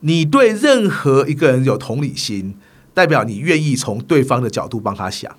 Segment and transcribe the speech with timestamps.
[0.00, 2.54] 你对任何一个人有同理心，
[2.92, 5.34] 代表你愿意从对方的角度帮他想。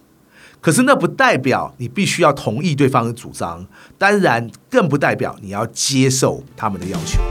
[0.59, 3.67] 可是那不代表你必须要同意对方的主张，
[3.99, 7.21] 当然更不代表你要接受他们的要求。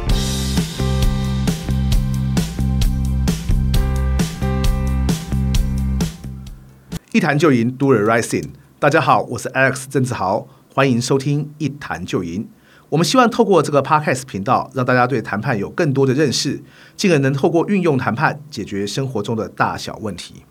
[7.12, 8.50] 一谈就赢，Do the Rising。
[8.78, 12.46] 大家好，我是 Alex 郑志豪，欢迎收听一谈就赢。
[12.88, 16.62] 我们希望透过这个 Podcast 频道，让大家对谈判有更多的认识，
[16.96, 20.44] 进而能透过运用谈判解决生活中的大小问题。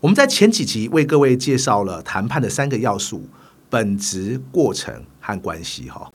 [0.00, 3.28] 我们在前几集为各位介绍了谈判的三个要素：
[3.68, 5.90] 本质、过程和关系。
[5.90, 6.10] 哈，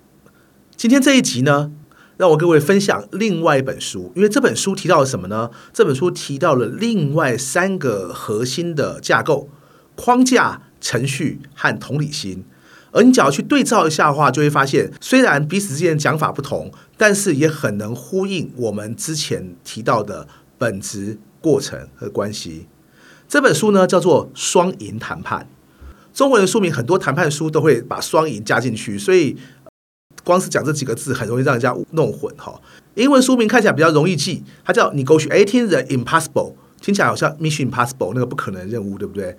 [0.76, 1.72] 今天这一集呢，
[2.18, 5.52] 让我各位分享另外一本书，因为这本书提到了什么呢？
[5.72, 9.50] 这本书提到了另外三个核心的架构：
[9.96, 12.44] 框架、程序和同理心。
[12.96, 20.26] 而你只要去对照一下的话，就会发现，虽然彼此之间讲法不同，但是也很能呼应我们之前提到的
[20.58, 22.68] 本质、过程和关系。
[23.28, 25.46] 这本书呢叫做《双赢谈判》，
[26.18, 29.36] 中文的书名很多谈判书都会把“双赢”加进去，所以
[30.24, 32.62] 光是讲这几个字很容易让人家弄混哈。
[32.94, 39.36] 英文书名看起来比较容易记，它叫 “Negotiating the Impossible”，听起来好像 “Mission Impossible” 那个不可能任务，对不对？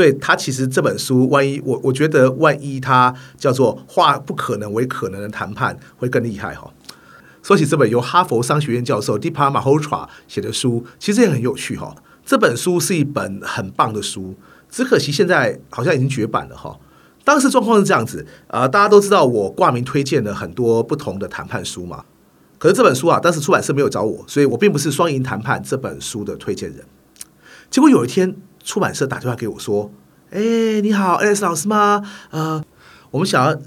[0.00, 6.72] 对，他其实这本书，万一我我觉得万一他叫做化不可能为可能的谈判，会更厉害哈。
[7.42, 11.94] 说起这本由哈佛商学院教授 Deepa Mahotra 写的书，其实也很有趣哈。
[12.24, 14.34] 这本书是一本很棒的书，
[14.70, 16.78] 只可惜现在好像已经绝版了哈。
[17.22, 22.06] 当时状况是这样子啊、呃，大家都知道我挂名推荐了很多不同的谈判书嘛，
[22.56, 26.86] 可是这本书啊，当时出版社没有找我，所以我并不是双赢谈判这本书的推荐人。
[27.68, 28.34] 结果有一天。
[28.70, 29.90] 出版社打电话给我说
[30.30, 32.08] ：“哎，你好，Alex 老师吗？
[32.30, 32.62] 呃，
[33.10, 33.60] 我们想要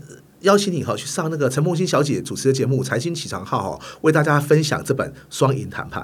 [0.44, 6.04] 邀请你哈去上那个陈梦欣小姐主持的节目《财经起床号》哈，为大家分享这本《双赢谈判》。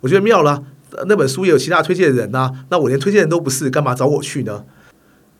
[0.00, 0.62] 我觉得妙了，
[1.06, 4.66] 那本书也有其他推荐人呐，那我连推荐人都不是，干嘛找我去呢？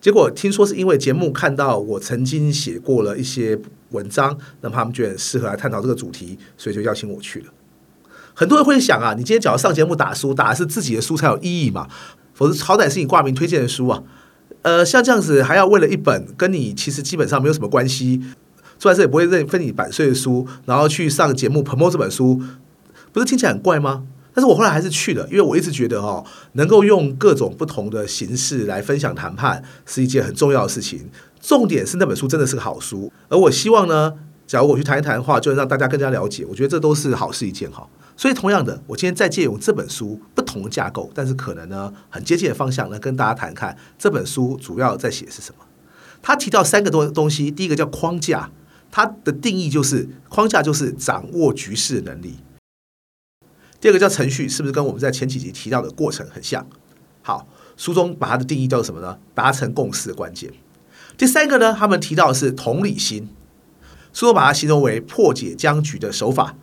[0.01, 3.61] 结果听说是因为节目看到我曾经写过了一些
[3.91, 7.53] 文章，那么他们觉得很适合来探讨这个主题，所以就邀请我去了。”
[8.37, 11.89] 很多人会想啊，你今天只要上节目打书，打的是自己的书才有意义嘛，
[12.35, 14.03] 否则好歹是你挂名推荐的书啊。
[14.63, 18.21] 呃，像这样子还要为了一本跟你其实基本上没有什么关系，
[18.79, 22.43] 出版社也不会认分你版税的书，然后去上节目捧捧这本书，
[23.13, 24.05] 不是听起来很怪吗？
[24.33, 26.25] 但是我后来还是去了，因为我一直觉得哦，
[26.55, 31.09] 能够用各种不同的形式来分享谈判是一件很重要的事情。
[31.41, 34.15] 重点是那本书真的是个好书，而我希望呢，
[34.47, 37.87] 假如我去谈一谈的话，就能让大家更加了解，我觉得这都是好事一件哈。
[38.17, 45.65] 所以，同样的，我今天再借用这本书不同的架构，但是可能呢很接近的方向呢，跟大家谈看这本书主要在写是什么。
[46.23, 48.51] 他提到三个东东西，第一个叫框架，
[48.91, 52.37] 它的定义就是框架就是掌握局势能力。
[53.81, 56.67] 第二个叫程序，是不是跟我们在前几集提到的过程很像？
[57.21, 59.19] 好，书中把它的定义叫做什么呢？
[59.35, 60.53] 达成共识的关键。
[61.19, 63.29] 第三个呢，他们提到的是同理心，
[64.13, 66.57] 书中把它形容为破解僵局的手法。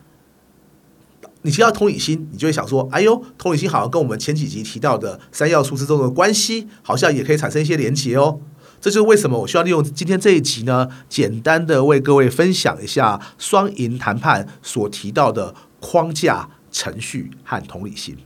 [1.44, 8.40] 你提到同理心，你就会想说：“哎呦，同理心好像跟我们前几集提到的三要素之中的关系，好像也可以产生一些连结哦。”
[8.80, 18.18] 这就是为什么我需要利用今天这一集呢，简单的为各位分享一下双赢谈判所提到的框架、程序和同理心。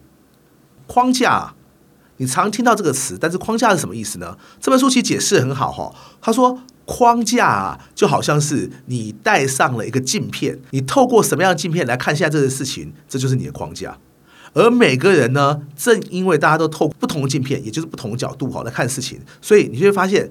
[0.87, 1.55] 框架，
[2.17, 4.37] 你常听到这个词，但是框架是什么意思呢？
[4.59, 6.59] 这本书其实解释很好哈，他说。
[6.85, 13.97] 框架啊，就好像是你戴上了一个镜片，你透过什么样的镜片来看现在这个事情，这就是你的框架。
[14.53, 20.29] 而每个人呢，正因为大家都透过不同的镜片，也就是不同的角度哈来看事情，所以你就会发现，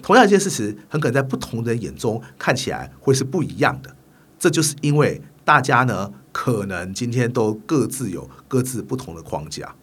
[0.00, 3.94] 同样一件事情，很可能在不同的人眼中看起来会是不一样的。
[4.38, 9.74] 这就是因为大家呢，可能今天都各自有各自不同的框架。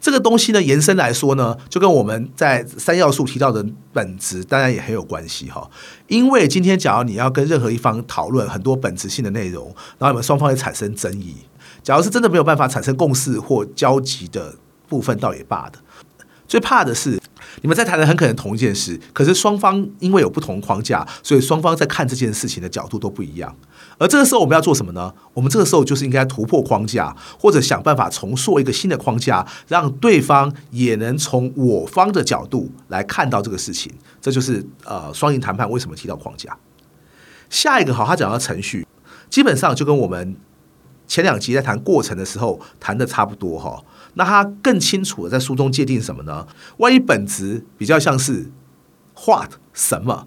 [0.00, 5.70] 这个东西呢，延伸来说呢，就跟我们在三要素提到的本质，当然也很有关系哈。
[6.08, 9.66] 因为今天，假如你要跟任何一方讨论很多本质性的内容，
[9.98, 11.36] 然后你们双方会产生争议，
[11.82, 14.54] 假如是真的没有办法产生共识或交集的
[14.88, 15.78] 部分，倒也罢的。
[16.48, 17.20] 最怕的是，
[17.62, 23.54] 你们在谈的很可能同一件事，可是双方因为有不同框架，所以双方在看这件事情的角度都不一样。
[23.98, 25.12] 而这个时候我们要做什么呢？
[25.34, 33.92] 我们这个时候就是应该突破框架，或者想办法重塑一个新的框架，让对方也能从我方的角度来看到这个事情。
[34.20, 36.56] 这就是呃双赢谈判为什么提到框架。
[37.48, 38.86] 下一个好，他讲到程序，
[39.28, 40.36] 基本上就跟我们
[41.06, 43.82] 前两集在谈过程的时候谈的差不多哈。
[44.14, 46.46] 那他更清楚的在书中界定什么呢？
[46.78, 48.50] 万一本质比较像是
[49.26, 50.26] what 什么，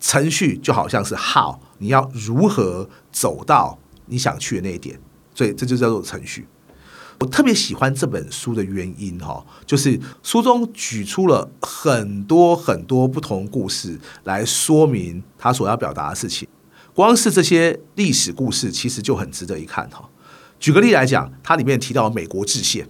[0.00, 4.98] 程序就好像是 how 你要如何走到你想去的那一点，
[5.34, 6.46] 所以这就叫做程序。
[7.20, 16.46] 我特别喜欢这本书的原因哈，就是书中举出了很多很多不同故事来说明他所要表达的事情。
[16.94, 20.08] 光是这些历史故事，其实就很值得一看哈。
[20.58, 22.88] 举个例来讲，它里面提到美国制宪，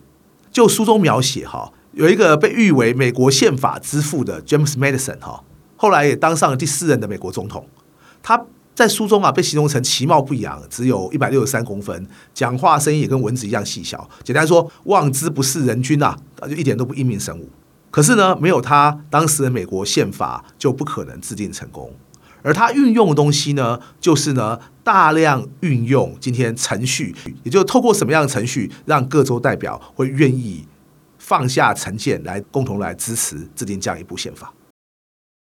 [0.50, 5.42] 就书中描写哈，有一个被誉为美国宪法之父的 James Madison 哈，
[5.76, 7.66] 后来也当上了第四任的美国总统，
[8.22, 8.46] 他。
[8.76, 14.06] 在书中啊，被形容成其貌不扬，只有一百六十三公分，讲话声音也跟蚊子一样细小。
[14.22, 17.48] 简单说，望之不似人君啊，就一点都不英明神武。
[17.90, 21.90] 可是呢，没有他，当时的美国宪法就不可能制定成功。
[22.42, 30.66] 而他运用的东西呢，就是呢，大量运用今天程序，也就是透过什么样的程序，让各州代表会愿意
[31.18, 34.52] 放下成见，来共同来支持制定这样一部宪法。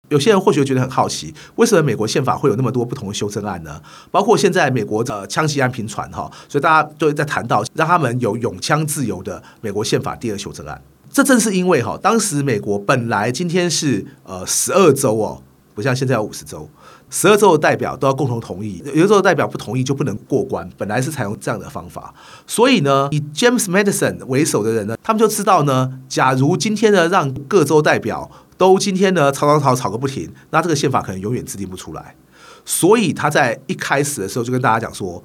[0.09, 3.81] 有些人或许觉得很好奇，为什么美国宪法会有那么多不同的修正案呢？
[4.11, 10.83] 包括现在美国的枪击案频传哈，所以大家都在谈到让他们有永枪自由的美国宪法第二修正案。
[11.11, 15.43] 这正是因为哈，当时美国本来今天是呃十二州哦，
[15.75, 16.69] 不像现在有五十州，
[17.15, 20.67] 十二州的代表都要共同同意，有的州的代表不同意就不能过关。
[20.79, 22.15] 本来是采用这样的方法，
[22.47, 32.17] 所以呢，以 James Madison 为首的人呢，他们就知道呢，假如今天呢让各州代表都今天呢吵吵吵吵个不停，那这个宪法可能永远制定不出来。
[32.65, 35.23] 所以他在一开始的时候就跟大家讲说，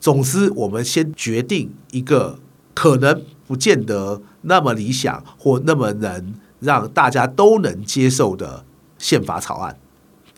[0.00, 2.40] 总之我们先决定一个
[2.74, 8.64] 可能不见得那么理想或那么能让大家都能接受的
[8.98, 9.76] 宪法草案。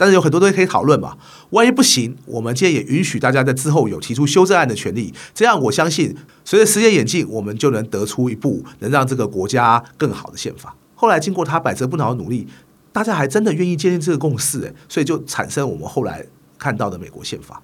[0.02, 1.16] 但是有很多东西可以讨论嘛，
[1.50, 5.14] 万一不行，我们今天也允许大家在之后有提出修正案的权利。
[5.32, 6.12] 这样我相信，
[6.44, 10.74] 随着时间演进，我们就能得出一部能让这个国家更好的宪法。
[10.96, 12.48] 后来经过他百折不挠的努力，
[12.90, 16.26] 大家还真的愿意接近这个共识，哎，所以就产生我们后来
[16.58, 17.62] 看到的美国宪法。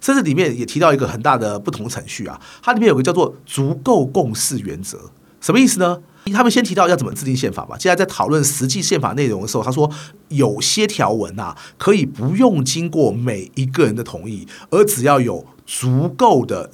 [0.00, 6.00] 甚至里面也提到一个很大的不同程序啊，它里面有个叫做足够共识原则，什么意思呢？
[6.30, 9.90] 他们先提到要怎么制定宪法嘛，现在在讨论实际宪法内容的时候，他说
[10.28, 16.70] 有些条文啊可以不用经过每一个人的同意，而只要有足够的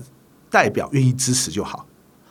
[0.50, 1.86] 代表愿意支持就好。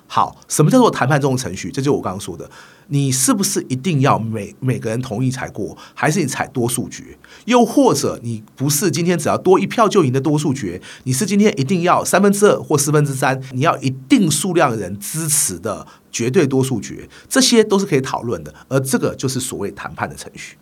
[0.07, 1.69] 好，什么叫做谈判这种程序？
[1.69, 2.49] 这就是我刚刚说的。
[2.89, 7.03] 你是不是一定要每每个人同意才过，还是你采多数决？
[7.43, 17.09] 又或者你不是今天只要多一票就赢的多数决，你是今天一定要三分之二或四分之三，你要一定数量人支持的绝对多数决？
[17.27, 20.57] 这些都是可以讨论的，而这个就是所谓谈判的程序。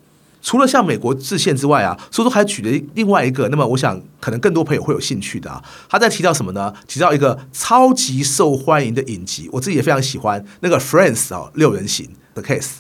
[0.46, 5.60] 除了像美国制宪之外啊，书中还举了另外一个，那么我想可能更多朋友会有兴趣的啊，
[5.90, 6.72] 他在提到什么呢？
[6.88, 12.74] 提到一个超级受欢迎的影集，我自己也非常喜欢那个 Friends 啊，六人行的 case。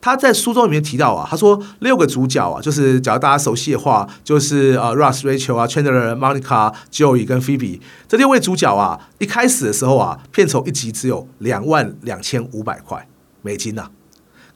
[0.00, 13.08] 他在书中里面提到啊，他说六个主角啊，就是假如大家熟悉的话，就是呃 Ross、Rachel 啊、Chandler、Monica、Joey 跟 Phoebe 这六位主角啊，一开始的时候啊，片酬一集只有两万两千五百块
[13.42, 13.97] 美金呐、啊。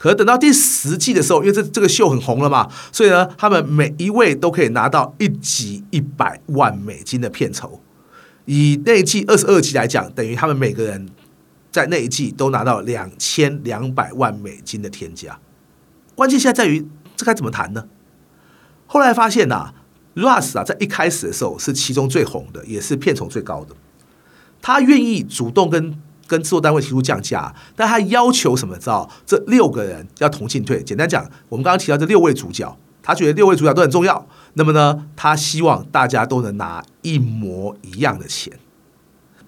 [0.03, 7.81] 可是等到第十季的时候，因为这这个秀很红了嘛，所以呢，他们每一位都可以拿到一集一百万美金的片酬。
[8.47, 11.09] 以那一季二十二集来讲，等于他们每个人
[11.71, 15.39] 在那一季都拿到两千两百万美金的天价。
[16.17, 16.85] 关键现在在于
[17.17, 17.87] 这该怎么谈呢？
[18.87, 19.75] 后来发现呐、啊
[20.17, 23.77] ，Russ 啊，在一开始的时候是其中最红的，也是片酬最高的。
[24.61, 25.97] 他愿意主动跟。
[26.33, 28.75] 跟制作单位提出降价，但他要求什么？
[28.79, 30.83] 知道这六个人要同进退。
[30.83, 34.27] 简单讲，我们刚刚提到这六位主角，他觉得六位主角都很重要。
[34.55, 38.51] 那么呢，他希望大家都能拿一模一样的钱。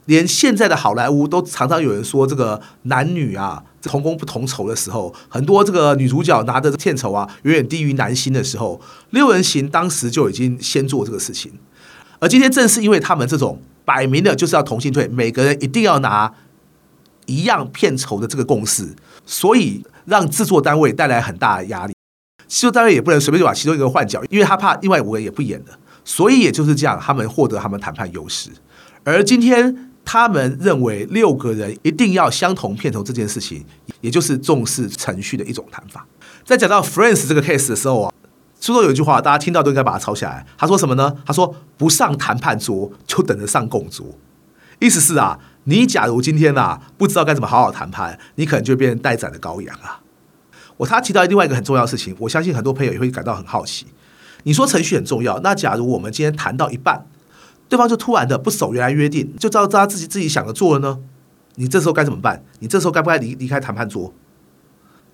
[0.04, 11.50] 连现在的好莱坞都常常有人说，这个男女啊同工不同酬的时候，很多这个女主角拿的片酬啊远远低于男星的时候，六人行当时就已经先做这个事情。
[12.18, 16.34] 而今天正是因为他们这种摆明了就是要同进退，每个人一定要拿。
[17.26, 21.94] 一样片酬的这个共识，所以让制作单位带来很大的压力。
[22.46, 25.78] 制作单位也不能随便就把其中一个换角，因为他怕另外五个人也不演了。
[26.04, 28.50] 所以也就是这样，他们获得他们谈判优势。
[29.02, 33.64] 而今天他们认为六个人一定要相同片酬这件事情，
[34.02, 36.06] 也就是重视程序的一种谈法。
[36.44, 38.12] 在讲到 Friends 这个 case 的时候啊，
[38.60, 40.46] 书中有一句话，大家听到都应该把它抄下来。
[40.58, 41.16] 他说什么呢？
[41.24, 44.06] 他说：“不上谈判桌，就等着上供桌。”
[44.78, 45.38] 意思是啊。
[45.64, 50.00] 你假如今天啊不知道该怎么好好谈判，你可能就变成待宰的羔羊啊！
[50.76, 53.86] 我他提到另外一个很重要的事情，我相信很多朋友也会感到很好奇。
[54.42, 57.06] 你说程序很重要，那假如我们今天谈到一半，
[57.68, 61.00] 对方就突然的不守原来约定，就照他自己自己想的做了呢？
[61.54, 62.44] 你这时候该怎么办？
[62.58, 64.12] 你这时候该不该离离开谈判桌？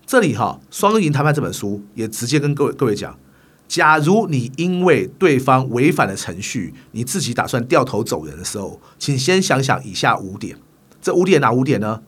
[0.04, 3.16] 这里哈，《双赢谈判》这本书也直接跟各位各位讲，
[3.70, 10.58] 假如你因为对方违反了程序，你自己打算掉头走人的时候，请先想想以下五点。
[11.00, 12.02] 这五点哪五点呢？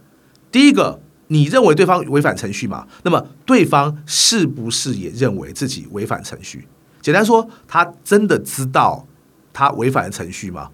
[0.50, 2.88] 第一个，你认为对方违反程序吗？
[3.04, 6.66] 那么对方是不是也认为自己违反程序？
[7.00, 9.06] 简单说，他真的知道
[9.52, 10.70] 他违反了程序吗？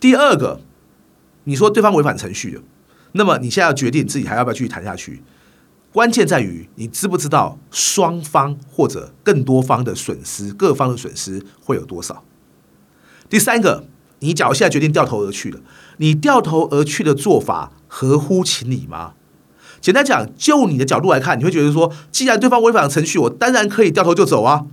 [0.00, 0.60] 第二个，
[1.44, 2.62] 你说对方违反程序了，
[3.12, 5.22] 那么你现在要决定自己还要不要继续谈下去？
[5.94, 12.24] 关键在于你知不知道双方或者更多方的损失，各方的损失会有多少？
[13.30, 13.84] 第三个，
[14.18, 15.60] 你假如现在决定掉头而去了，
[15.98, 19.12] 你掉头而去的做法合乎情理吗？
[19.80, 24.66] 简单讲，就你的角度来看，你会觉得说，既然对方违反了程序，我当然可以掉头就走啊。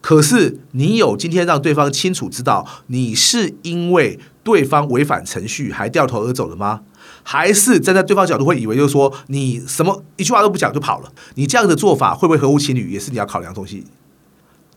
[0.00, 6.82] 可是你有今天让对方清楚知道你是因为对方违反程序还掉头而走了吗？
[7.22, 11.10] 还是站在对方角度会以为就是说你什么一句话都不讲就跑了？
[11.34, 12.90] 你这样的做法会不会合乎情理？
[12.90, 13.84] 也是你要考量的东西。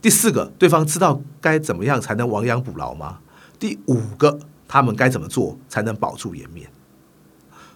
[0.02, 3.18] 第四个，对方知道该怎么样才能亡羊补牢吗？
[3.60, 6.70] 第五个，他们该怎么做才能保住颜面？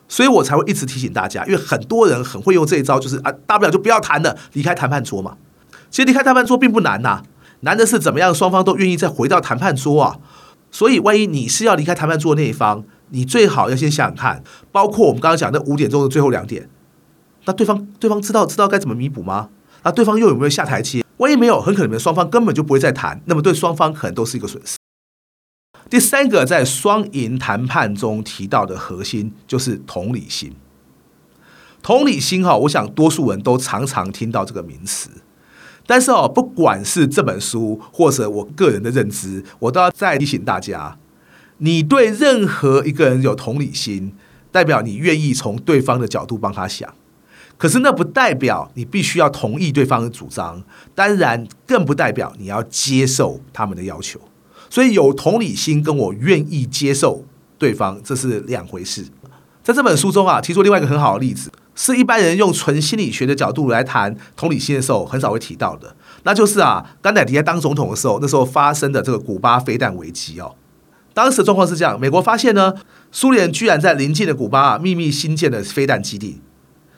[0.07, 5.36] 所以我才会一直提醒大家，因为很多人很会用这一招，就是啊，大不了就不要谈了，离开谈判桌嘛。
[5.89, 7.24] 其实离开谈判桌并不难呐，
[7.62, 10.19] 难的是怎么样双方都愿意再回到谈判桌啊。
[10.71, 16.69] 所以，万一你是要离开谈判桌那一方，你最好要先想想看，包括我们刚刚讲的五点钟的最后两点，
[17.45, 19.49] 那对方对方知道知道该怎么弥补吗？
[19.83, 21.03] 那对方又有没有下台阶？
[21.17, 24.77] 万一没有，很可能双方根本就不会再谈，那么对双方可能都是一个损失。
[25.89, 30.55] 第三个，在双赢谈判中提到的核心就是同理心。
[31.83, 35.09] 同理心哈，我想多数人都常常听到这个名词。
[35.91, 40.98] 但是哦，不管是这本书或者我个人的认知，我都要再提醒大家：
[41.57, 44.13] 你对任何一个人有同理心，
[44.53, 46.89] 代表你愿意从对方的角度帮他想。
[47.57, 50.63] 可是那不代表你必须要同意对方的主张，
[50.95, 54.17] 当然更不代表你要接受他们的要求。
[54.69, 57.25] 所以有同理心跟我愿意接受
[57.57, 59.05] 对方，这是两回事。
[59.62, 61.51] 在这本书中啊，提出另外一个很好的例子。
[61.83, 70.53] 是一般人用纯心理学的角度来谈同理心的时候，很少会提到的，那就是啊，甘乃迪在当总统的时候，那时候发生的这个古巴飞弹危机哦。
[71.15, 72.75] 当时的状况是这样：美国发现呢，
[73.11, 76.39] 苏联居然在邻近的古巴啊秘密新建的飞弹基地，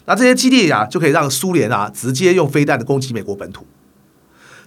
[0.04, 3.66] 那这些基地啊就可以让苏联啊直接用飞弹的攻击美国本土。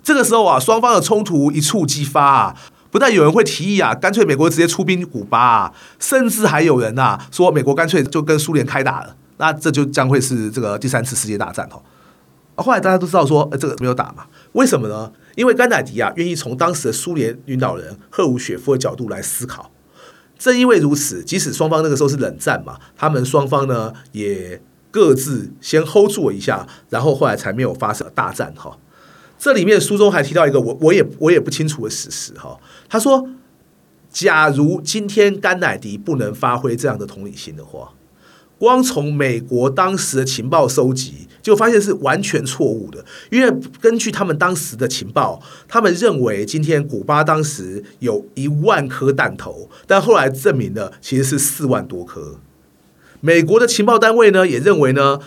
[0.02, 2.56] 这个时候啊，双方的冲突一触即发啊，
[2.90, 9.14] 不但有人会提议啊，干脆美国直接出兵古巴啊，甚至还有人呐、啊、说美国干脆就跟苏联开打了。
[9.38, 11.82] 那这就将会是这个第三次世界大战哦。
[12.58, 14.26] 后来大家都知道说，呃，这个没有打嘛？
[14.52, 15.12] 为什么呢？
[15.34, 19.70] 因为甘乃迪啊，愿意从当时的苏联领导人赫鲁雪夫的角度来思考。
[20.38, 24.58] 正因为如此，即使双方那个时候是冷战嘛，他们双方呢也
[24.90, 28.78] 各自先 hold 住一下，然后后来才没有发生大战哈。
[29.38, 32.58] 这里面书中还提到一个我我也我也不清楚的事实哈。
[32.88, 33.28] 他说，
[34.10, 37.92] 假如今天甘乃迪不能发挥这样的同理心的话。
[38.58, 43.04] 光从美国当时的情报收集，就发现是完全错误的。
[43.30, 52.38] 因为根据他们当时的情报，他们认为今天古巴当时有一万颗弹头，但后来证明了其实是四万多颗。
[53.20, 55.18] 美国的情报单位呢，也认为呢，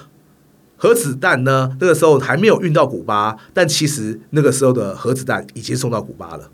[0.78, 6.50] 核子弹呢那个时候还没有运到古巴，但其实那个时候的核子弹已经送到古巴了。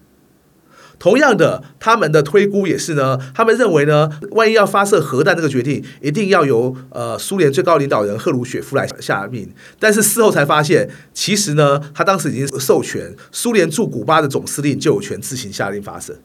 [0.97, 3.19] 同样的，他们的推估也是呢。
[3.33, 9.51] 他们认为呢，万一要发射核弹这个决定，一定要由呃苏联最高领导人赫鲁雪夫来下命。
[9.79, 16.19] 但是事后才发现，其实呢，他当时已经授权苏联驻古巴的总司令就有权自行下令发射。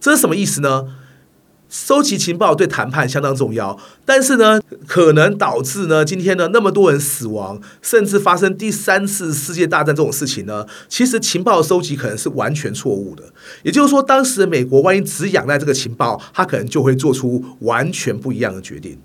[0.00, 0.84] 这是什么意思呢？
[1.68, 13.24] 收集情报对谈判相当重要，但是呢，可能导致呢，今天呢那么多人死亡，甚至发生第三次世界大战这种事情呢，其实情报收集可能是完全错误的。
[13.62, 18.98] 也就是说，当时的美国万一只仰赖这个情报，他可能就会做出完全不一样的决定。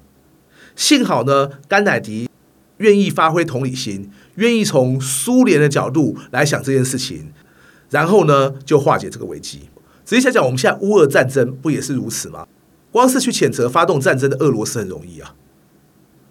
[0.76, 2.30] 幸好呢，甘乃迪
[2.78, 7.34] 愿意发挥同理心，愿意从苏联的角度来想这件事情，
[7.90, 9.64] 然后呢，就化解这个危机。
[10.06, 12.48] 仔细想想，我们现在乌俄战争不也是如此吗？
[12.92, 15.36] 光是去谴责发动战争的俄罗斯很容易啊。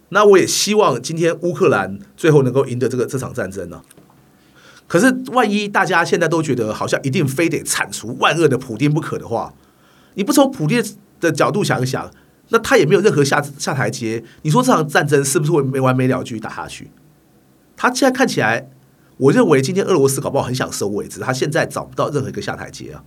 [0.09, 3.81] 那我也希望今天乌克兰最后能够赢得这个这场战争呢。
[4.87, 9.53] 可是万一大家现在都觉得好像一定非得铲除万恶的普丁不可的话，
[10.13, 10.83] 你不从普丁
[11.19, 12.11] 的角度想一想，
[12.49, 14.23] 那他也没有任何下下台阶。
[14.43, 16.91] 你说这场战争是不是会没完没了继续打下去？
[17.75, 18.69] 他现在看起来，
[19.17, 23.03] 我认为今天俄罗斯搞不好很想收尾，只是他现在找不到任何一个下台阶啊。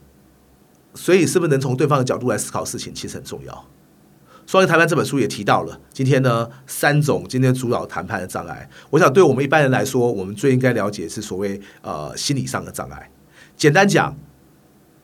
[0.97, 3.53] 所以，是不是能从对方的角度来思考事情，其实很重要。
[4.51, 8.69] 《双赢谈判》这本书也提到了，今天呢，三种今天主导谈判的障碍。
[8.91, 13.11] 我想，对我们一般人来说，我们最应该了解是所谓呃心理上的障碍。
[13.57, 14.17] 简单讲，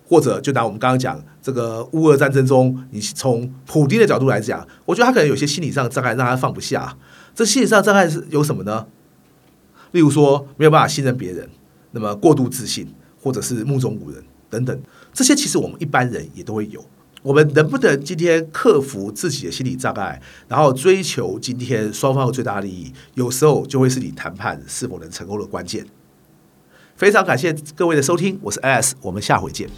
[0.06, 6.96] 或者就拿我们刚刚讲这个乌俄战争中，你从普丁的角度来讲，我觉得他可能有些心理上的障碍，让他放不下。
[7.34, 8.86] 这心理上的障碍是有什么呢？
[9.90, 11.50] 例如说没有办法信任别人，
[11.90, 14.22] 那么过度自信，或者是目中无人
[14.52, 14.82] 等等，
[15.14, 16.84] 这些其实我们一般人也都会有。
[17.22, 25.86] 我们能不能今天克服自己的心理障碍，然后追求今天双方的最大利益，有时候就会是你谈判是否能成功的关键。
[26.96, 29.70] 非常感谢各位的收听，我是 AS，我们下回见。